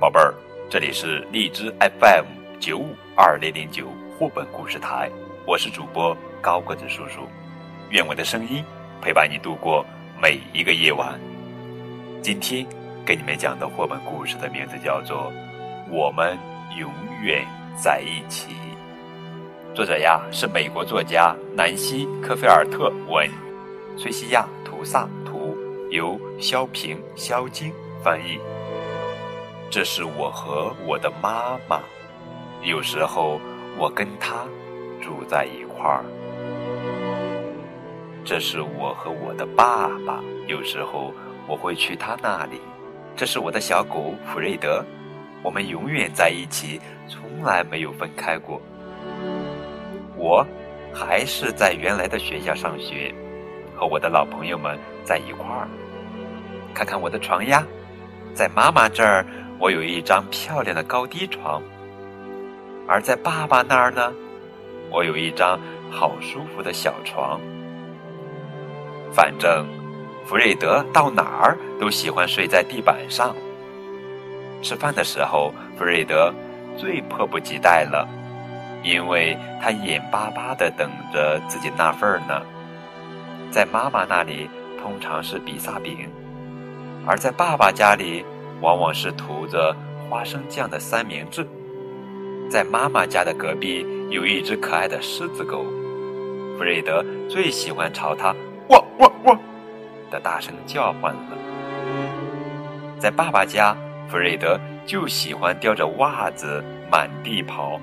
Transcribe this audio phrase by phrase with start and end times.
[0.00, 0.32] 宝贝儿，
[0.70, 2.24] 这里是荔枝 FM
[2.60, 5.10] 九五二零零九绘本故事台，
[5.44, 7.22] 我是主播高个子叔叔，
[7.90, 8.64] 愿我的声音
[9.02, 9.84] 陪伴你度过
[10.22, 11.18] 每一个夜晚。
[12.22, 12.64] 今天
[13.04, 15.32] 给你们讲的绘本故事的名字叫做
[15.90, 16.38] 《我们
[16.78, 16.88] 永
[17.20, 17.44] 远
[17.76, 18.52] 在一起》，
[19.74, 23.28] 作者呀是美国作家南希·科菲尔特文，
[23.96, 25.56] 崔西亚·图萨图，
[25.90, 28.38] 由肖平、肖晶翻译。
[29.70, 31.80] 这是我和我的妈妈，
[32.62, 33.38] 有时候
[33.76, 34.46] 我跟她
[34.98, 36.02] 住在一块儿。
[38.24, 41.12] 这是我和我的爸爸，有时候
[41.46, 42.60] 我会去他那里。
[43.14, 44.82] 这是我的小狗福瑞德，
[45.42, 48.60] 我们永远在一起，从来没有分开过。
[50.16, 50.46] 我
[50.94, 53.14] 还是在原来的学校上学，
[53.76, 55.68] 和我的老朋友们在一块儿。
[56.72, 57.62] 看看我的床呀，
[58.32, 59.26] 在妈妈这儿。
[59.60, 61.60] 我有一张漂亮的高低床，
[62.86, 64.12] 而在爸爸那儿呢，
[64.88, 65.58] 我有一张
[65.90, 67.40] 好舒服的小床。
[69.12, 69.66] 反正
[70.24, 73.34] 弗瑞德到哪儿都喜欢睡在地板上。
[74.62, 76.32] 吃饭的时候，弗瑞德
[76.76, 78.06] 最迫不及待了，
[78.84, 82.42] 因为他眼巴巴的等着自己那份儿呢。
[83.50, 84.48] 在妈妈那里
[84.80, 86.08] 通常是比萨饼，
[87.04, 88.24] 而在爸爸家里。
[88.60, 89.74] 往往是涂着
[90.08, 91.46] 花生酱的三明治。
[92.50, 95.64] 在妈妈家的隔壁有一只可爱的狮子狗，
[96.56, 98.34] 弗瑞德最喜欢朝它
[98.70, 99.38] “汪汪汪”
[100.10, 101.20] 的大声叫唤了。
[102.98, 103.76] 在爸爸家，
[104.08, 107.78] 弗瑞德就喜欢叼着袜子满地跑。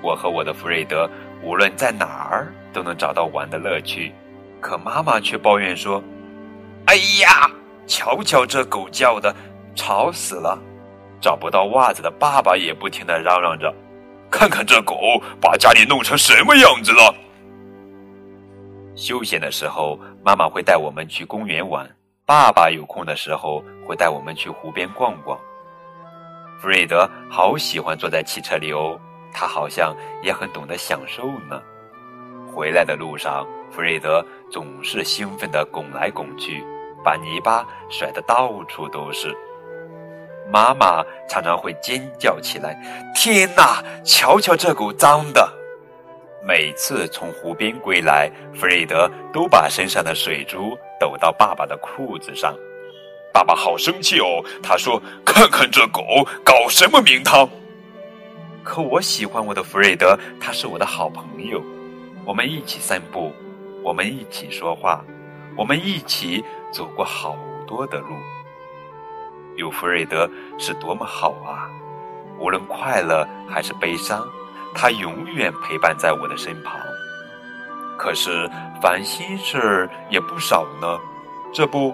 [0.00, 1.10] 我和我的弗瑞德
[1.42, 4.12] 无论在哪儿都能找到玩的乐趣，
[4.60, 6.00] 可妈妈却抱怨说
[6.86, 7.50] ：“哎呀，
[7.84, 9.34] 瞧瞧这狗叫的！”
[9.78, 10.58] 吵死了！
[11.20, 13.72] 找不到袜子的爸爸也不停的嚷嚷着
[14.28, 17.14] ：“看看这狗把家里弄成什么样子了！”
[18.96, 21.86] 休闲的时候，妈妈会带我们去公园玩；
[22.26, 25.38] 爸爸有空的时候会带我们去湖边逛逛。
[26.60, 28.98] 弗瑞德好喜欢坐在汽车里哦，
[29.32, 29.94] 他好像
[30.24, 31.62] 也很懂得享受呢。
[32.52, 36.64] 回来的路上，弗瑞德总是兴奋地拱来拱去，
[37.04, 39.32] 把泥巴甩得到处都是。
[40.50, 42.74] 妈妈常常会尖叫起来
[43.14, 45.46] ：“天哪，瞧瞧这狗脏的！”
[46.46, 52.54] 每次从湖边归来，弗瑞德都把身上的水珠抖到爸爸的裤子上。
[53.32, 56.02] 爸爸好生气哦，他说：“看看这狗
[56.42, 57.48] 搞什么名堂！”
[58.64, 61.62] 可我喜欢我的弗瑞德，他是我的好朋友。
[62.24, 63.32] 我们一起散步，
[63.82, 65.04] 我们一起说话，
[65.56, 66.42] 我们一起
[66.72, 67.36] 走过好
[67.66, 68.08] 多的路。
[69.58, 71.66] 有弗瑞德是多么好啊！
[72.38, 74.24] 无论快乐还是悲伤，
[74.72, 76.78] 他永远陪伴在我的身旁。
[77.98, 78.48] 可是
[78.80, 80.96] 烦心事儿也不少呢。
[81.52, 81.92] 这不，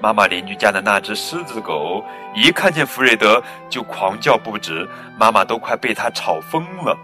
[0.00, 2.04] 妈妈邻居家的那只狮子狗
[2.36, 4.88] 一看见弗瑞德就狂叫不止，
[5.18, 6.96] 妈妈都快被它吵疯了。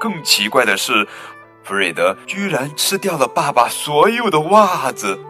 [0.00, 1.06] 更奇怪的是，
[1.62, 5.20] 弗瑞德居然吃掉了爸爸所有的袜子，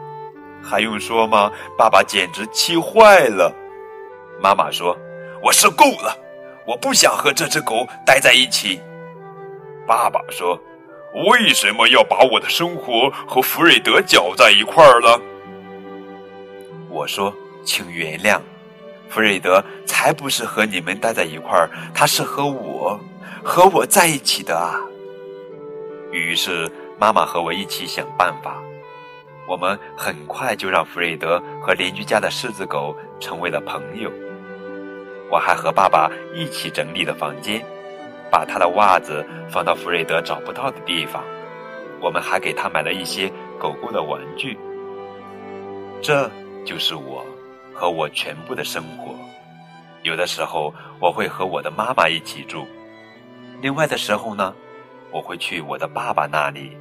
[0.63, 1.51] 还用说吗？
[1.77, 3.53] 爸爸简直气坏了。
[4.41, 4.97] 妈妈说
[5.43, 6.17] ：“我受够了，
[6.67, 8.81] 我不想和这只狗待在一起。”
[9.87, 10.59] 爸爸说
[11.31, 15.21] ：“为什么要把我的生活和弗瑞德搅在一块儿了？”
[16.89, 17.35] 我说
[17.65, 18.41] ：“请原谅，
[19.09, 22.99] 弗瑞德才不是和你们待在一块儿，他是和我，
[23.43, 24.81] 和我在一起的啊。”
[26.13, 28.63] 于是妈妈和我一起想办法，
[29.49, 34.11] 我们很快就让弗瑞德和邻居家的狮子狗成为了朋友。
[35.31, 37.65] 我还和爸爸一起整理了房间，
[38.31, 41.23] 把他的袜子放到弗瑞德找不到的地方。
[42.01, 44.59] 我们还给他买了一些狗狗的玩具。
[46.03, 46.29] 这
[46.65, 47.25] 就是我
[47.73, 49.15] 和我全部的生活。
[50.03, 52.67] 有的时候我会和我的妈妈一起住，
[53.61, 54.53] 另外的时候呢，
[55.13, 56.77] 我会去我的爸爸那里。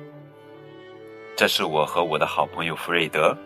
[1.38, 3.38] 这是我和我的好朋友弗瑞德，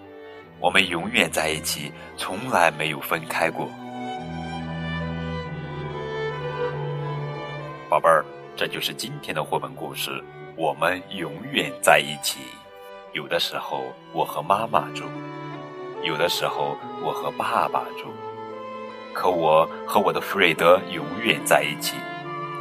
[0.60, 3.70] 我们永远在一起，从来没有分开过。
[7.90, 8.26] 宝贝儿，
[8.56, 10.24] 这就是今天的绘本故事。
[10.58, 12.40] 我们永远在一起。
[13.12, 15.04] 有的时候我和妈妈住，
[16.02, 18.12] 有的时候我和爸爸住。
[19.14, 21.96] 可我和我的弗瑞德永远在一起。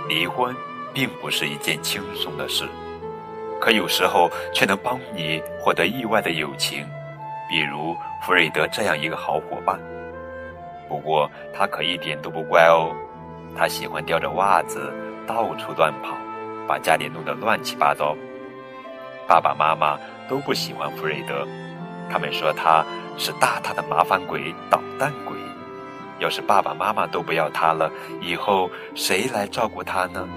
[0.08, 0.54] 离婚
[0.92, 2.64] 并不是一件轻松的事，
[3.60, 6.86] 可有时候却能帮你获得意外的友情，
[7.48, 9.78] 比如弗瑞德这样一个好伙伴。
[10.88, 12.94] 不过他可一点都不乖哦，
[13.56, 14.92] 他喜欢叼着袜子
[15.26, 16.16] 到处乱跑，
[16.68, 18.14] 把家里弄得乱七八糟。
[19.26, 19.98] 爸爸妈妈
[20.28, 21.46] 都不喜欢弗瑞德，
[22.10, 22.84] 他们说他
[23.16, 25.34] 是大大的麻烦鬼、捣蛋鬼。
[26.20, 30.28] 要是爸爸妈妈都不要他了，以后谁来照顾他呢？